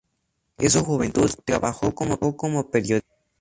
En 0.57 0.67
su 0.71 0.83
juventud, 0.83 1.29
trabajó 1.45 1.93
como 1.93 2.71
periodista. 2.71 3.13